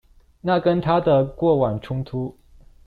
[0.41, 2.35] 那跟他的過往衝突